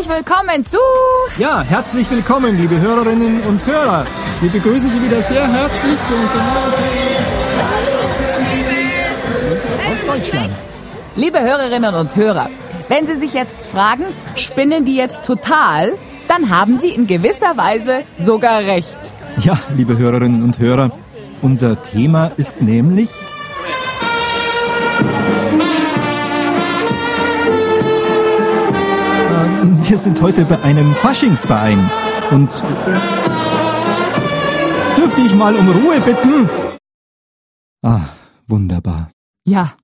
[0.00, 0.78] Herzlich willkommen zu
[1.36, 4.06] Ja, herzlich willkommen, liebe Hörerinnen und Hörer.
[4.40, 6.72] Wir begrüßen Sie wieder sehr herzlich zu unserem neuen
[9.92, 10.56] aus Deutschland.
[11.16, 12.48] Liebe Hörerinnen und Hörer,
[12.88, 14.04] wenn Sie sich jetzt fragen,
[14.36, 15.92] spinnen die jetzt total,
[16.28, 19.12] dann haben Sie in gewisser Weise sogar recht.
[19.42, 20.92] Ja, liebe Hörerinnen und Hörer,
[21.42, 23.10] unser Thema ist nämlich
[29.90, 31.90] Wir sind heute bei einem Faschingsverein
[32.30, 32.48] und
[34.96, 36.48] dürfte ich mal um Ruhe bitten?
[37.82, 38.06] Ah,
[38.46, 39.10] wunderbar.
[39.44, 39.74] Ja,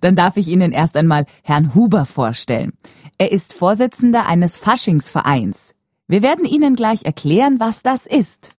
[0.00, 2.72] dann darf ich Ihnen erst einmal Herrn Huber vorstellen.
[3.16, 5.76] Er ist Vorsitzender eines Faschingsvereins.
[6.08, 8.56] Wir werden Ihnen gleich erklären, was das ist.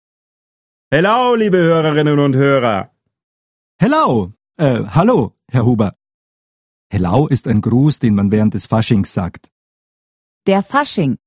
[0.90, 2.90] Hello, liebe Hörerinnen und Hörer.
[3.82, 5.94] Hello, äh, hallo, Herr Huber.
[6.90, 9.52] Hello ist ein Gruß, den man während des Faschings sagt.
[10.48, 11.18] Der Fasching.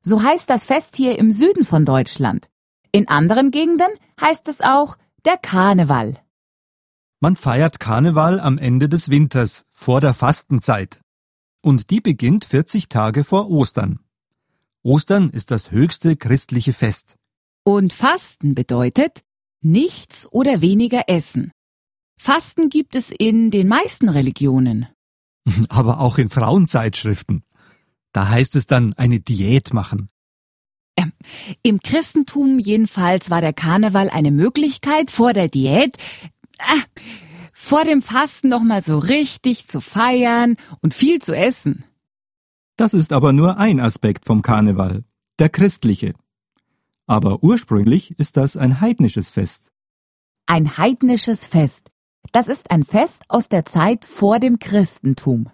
[0.00, 2.48] So heißt das Fest hier im Süden von Deutschland.
[2.90, 6.18] In anderen Gegenden heißt es auch der Karneval.
[7.20, 11.00] Man feiert Karneval am Ende des Winters, vor der Fastenzeit.
[11.60, 14.00] Und die beginnt 40 Tage vor Ostern.
[14.82, 17.16] Ostern ist das höchste christliche Fest.
[17.64, 19.20] Und Fasten bedeutet
[19.60, 21.52] nichts oder weniger essen.
[22.18, 24.88] Fasten gibt es in den meisten Religionen.
[25.68, 27.44] Aber auch in Frauenzeitschriften.
[28.12, 30.08] Da heißt es dann eine Diät machen.
[31.62, 35.96] Im Christentum jedenfalls war der Karneval eine Möglichkeit, vor der Diät,
[36.58, 36.82] ah,
[37.52, 41.84] vor dem Fasten nochmal so richtig zu feiern und viel zu essen.
[42.76, 45.04] Das ist aber nur ein Aspekt vom Karneval,
[45.38, 46.14] der christliche.
[47.06, 49.72] Aber ursprünglich ist das ein heidnisches Fest.
[50.46, 51.90] Ein heidnisches Fest.
[52.32, 55.50] Das ist ein Fest aus der Zeit vor dem Christentum.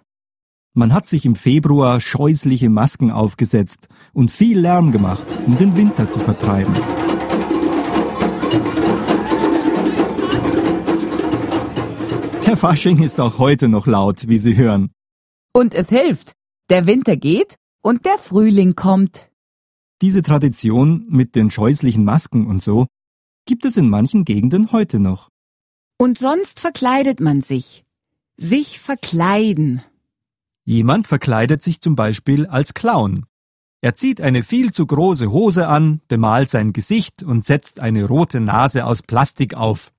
[0.75, 6.09] Man hat sich im Februar scheußliche Masken aufgesetzt und viel Lärm gemacht, um den Winter
[6.09, 6.73] zu vertreiben.
[12.45, 14.91] Der Fasching ist auch heute noch laut, wie Sie hören.
[15.53, 16.33] Und es hilft.
[16.69, 19.29] Der Winter geht und der Frühling kommt.
[20.01, 22.85] Diese Tradition mit den scheußlichen Masken und so
[23.45, 25.29] gibt es in manchen Gegenden heute noch.
[25.97, 27.83] Und sonst verkleidet man sich.
[28.37, 29.81] Sich verkleiden.
[30.69, 33.25] Jemand verkleidet sich zum Beispiel als Clown.
[33.81, 38.39] Er zieht eine viel zu große Hose an, bemalt sein Gesicht und setzt eine rote
[38.39, 39.91] Nase aus Plastik auf.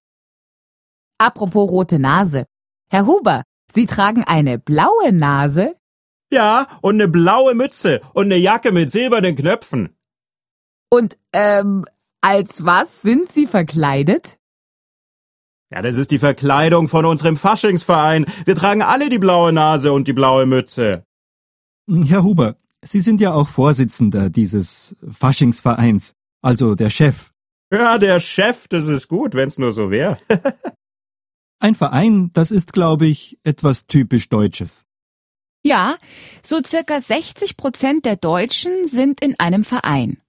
[1.18, 2.46] Apropos rote Nase.
[2.88, 3.42] Herr Huber,
[3.74, 5.74] Sie tragen eine blaue Nase?
[6.32, 9.96] Ja, und eine blaue Mütze und eine Jacke mit silbernen Knöpfen.
[10.88, 11.84] Und, ähm,
[12.20, 14.38] als was sind Sie verkleidet?
[15.70, 18.26] Ja, das ist die Verkleidung von unserem Faschingsverein.
[18.44, 21.04] Wir tragen alle die blaue Nase und die blaue Mütze.
[21.88, 27.30] Herr Huber, Sie sind ja auch Vorsitzender dieses Faschingsvereins, also der Chef.
[27.72, 30.18] Ja, der Chef, das ist gut, wenn's nur so wär.
[31.60, 34.86] Ein Verein, das ist, glaube ich, etwas typisch Deutsches.
[35.62, 35.98] Ja,
[36.42, 40.22] so circa 60 Prozent der Deutschen sind in einem Verein.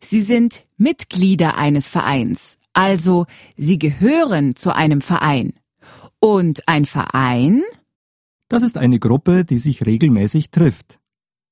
[0.00, 5.54] Sie sind Mitglieder eines Vereins, also sie gehören zu einem Verein.
[6.20, 7.62] Und ein Verein?
[8.48, 11.00] Das ist eine Gruppe, die sich regelmäßig trifft.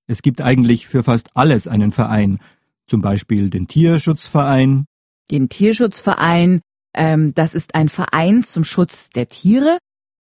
[0.07, 2.39] Es gibt eigentlich für fast alles einen Verein,
[2.87, 4.85] zum Beispiel den Tierschutzverein,
[5.31, 6.61] Den Tierschutzverein,
[6.95, 9.79] ähm, das ist ein Verein zum Schutz der Tiere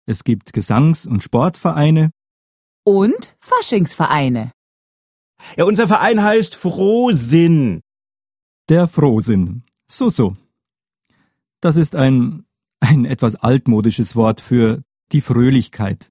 [0.07, 2.11] es gibt Gesangs- und Sportvereine,
[2.85, 4.53] und Faschingsvereine.
[5.57, 7.81] Ja, unser Verein heißt Frohsinn.
[8.69, 9.65] der Frohsinn.
[9.89, 10.37] So, so.
[11.63, 12.45] Das ist ein,
[12.81, 16.11] ein etwas altmodisches Wort für die Fröhlichkeit.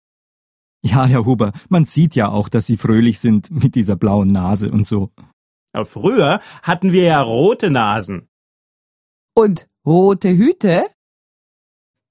[0.82, 4.72] Ja, Herr Huber, man sieht ja auch, dass Sie fröhlich sind mit dieser blauen Nase
[4.72, 5.12] und so.
[5.76, 8.30] Ja, früher hatten wir ja rote Nasen.
[9.36, 10.86] Und rote Hüte?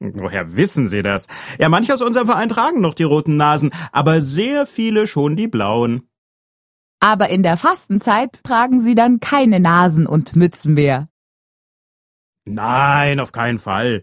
[0.00, 1.26] Woher wissen Sie das?
[1.58, 5.48] Ja, manche aus unserem Verein tragen noch die roten Nasen, aber sehr viele schon die
[5.48, 6.08] blauen.
[7.00, 11.08] Aber in der Fastenzeit tragen sie dann keine Nasen und Mützen mehr.
[12.44, 14.02] Nein, auf keinen Fall.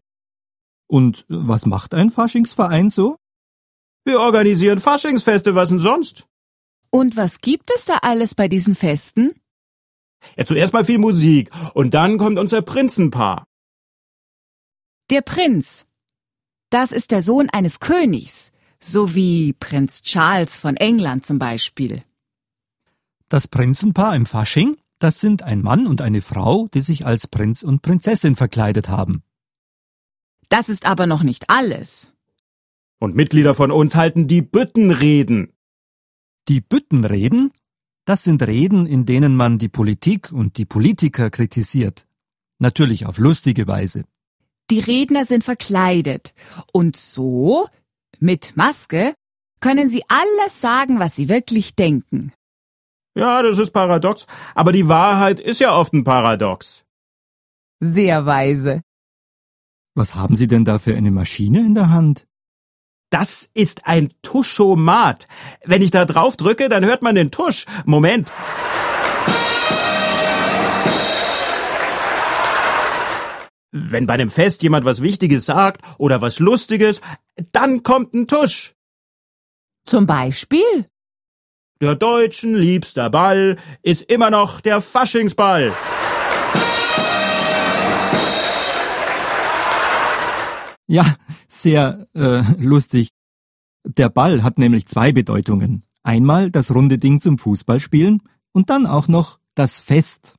[0.88, 3.18] Und was macht ein Faschingsverein so?
[4.06, 6.25] Wir organisieren Faschingsfeste, was denn sonst?
[6.89, 9.34] Und was gibt es da alles bei diesen Festen?
[10.38, 13.44] Ja, zuerst mal viel Musik und dann kommt unser Prinzenpaar.
[15.10, 15.86] Der Prinz.
[16.69, 22.01] Das ist der Sohn eines Königs, so wie Prinz Charles von England zum Beispiel.
[23.30, 27.63] Das Prinzenpaar im Fasching, das sind ein Mann und eine Frau, die sich als Prinz
[27.63, 29.23] und Prinzessin verkleidet haben.
[30.49, 32.11] Das ist aber noch nicht alles.
[32.99, 35.53] Und Mitglieder von uns halten die Büttenreden.
[36.47, 37.51] Die Büttenreden?
[38.05, 42.07] Das sind Reden, in denen man die Politik und die Politiker kritisiert.
[42.59, 44.05] Natürlich auf lustige Weise.
[44.69, 46.33] Die Redner sind verkleidet.
[46.71, 47.67] Und so,
[48.19, 49.13] mit Maske,
[49.59, 52.31] können sie alles sagen, was sie wirklich denken.
[53.18, 56.86] Ja, das ist paradox, aber die Wahrheit ist ja oft ein Paradox.
[57.80, 58.81] Sehr weise.
[59.96, 62.28] Was haben Sie denn da für eine Maschine in der Hand?
[63.10, 65.28] Das ist ein Tuschomat.
[65.66, 67.66] Wenn ich da drauf drücke, dann hört man den Tusch.
[67.86, 68.31] Moment.
[73.72, 77.02] Wenn bei einem Fest jemand was Wichtiges sagt oder was Lustiges,
[77.52, 78.75] dann kommt ein Tusch.
[79.86, 80.86] Zum Beispiel?
[81.79, 85.75] Der Deutschen liebster Ball ist immer noch der Faschingsball.
[90.88, 91.06] Ja,
[91.47, 93.09] sehr äh, lustig.
[93.85, 95.83] Der Ball hat nämlich zwei Bedeutungen.
[96.01, 98.23] Einmal das runde Ding zum Fußballspielen
[98.53, 100.33] und dann auch noch das Fest.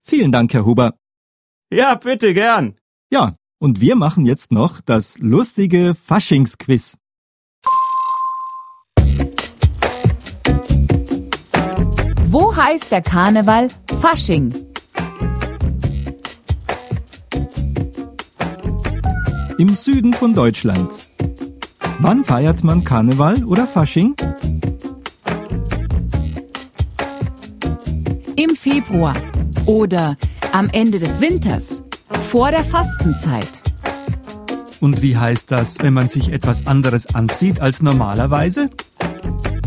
[0.00, 0.94] Vielen Dank, Herr Huber.
[1.70, 2.78] Ja, bitte gern.
[3.12, 7.01] Ja, und wir machen jetzt noch das lustige Faschingsquiz.
[12.62, 13.70] Heißt der Karneval
[14.00, 14.54] Fasching?
[19.58, 20.92] Im Süden von Deutschland.
[21.98, 24.14] Wann feiert man Karneval oder Fasching?
[28.36, 29.16] Im Februar
[29.66, 30.16] oder
[30.52, 31.82] am Ende des Winters,
[32.28, 33.48] vor der Fastenzeit.
[34.78, 38.70] Und wie heißt das, wenn man sich etwas anderes anzieht als normalerweise?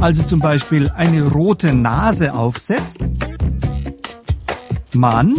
[0.05, 2.99] Also zum Beispiel eine rote Nase aufsetzt?
[4.93, 5.33] Man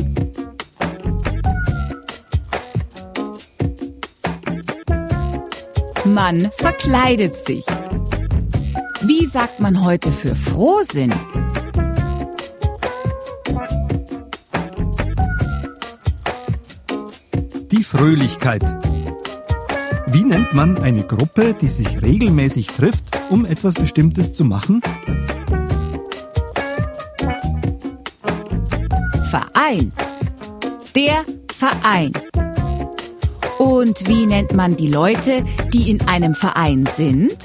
[6.04, 7.64] Man verkleidet sich.
[9.02, 11.14] Wie sagt man heute für Frohsinn?
[17.70, 18.64] Die Fröhlichkeit.
[20.08, 24.80] Wie nennt man eine Gruppe, die sich regelmäßig trifft, um etwas Bestimmtes zu machen?
[29.30, 29.92] Verein.
[30.94, 32.12] Der Verein.
[33.58, 37.36] Und wie nennt man die Leute, die in einem Verein sind?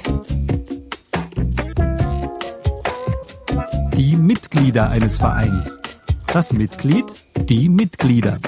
[3.96, 5.80] Die Mitglieder eines Vereins.
[6.26, 7.04] Das Mitglied,
[7.48, 8.38] die Mitglieder.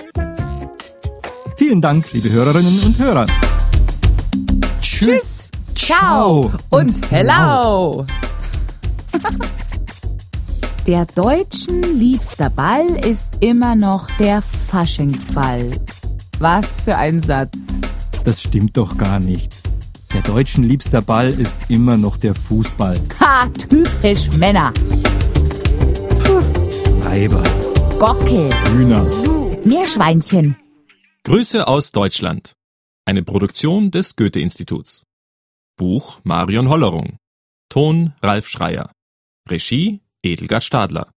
[1.56, 3.26] Vielen Dank, liebe Hörerinnen und Hörer.
[4.80, 5.43] Tschüss,
[5.84, 8.06] ciao und hello.
[10.86, 15.70] Der Deutschen liebster Ball ist immer noch der Faschingsball.
[16.38, 17.56] Was für ein Satz.
[18.24, 19.52] Das stimmt doch gar nicht.
[20.12, 23.00] Der Deutschen liebster Ball ist immer noch der Fußball.
[23.20, 24.72] Ha, typisch Männer.
[27.00, 27.42] Weiber,
[27.98, 28.50] Gockel.
[28.72, 29.06] Hühner.
[29.64, 30.56] Meerschweinchen.
[31.24, 32.52] Grüße aus Deutschland.
[33.06, 35.04] Eine Produktion des Goethe-Instituts.
[35.76, 37.18] Buch Marion Hollerung.
[37.68, 38.92] Ton Ralf Schreier.
[39.48, 41.10] Regie Edelgard Stadler.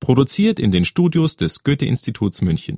[0.00, 2.76] Produziert in den Studios des Goethe-Instituts München.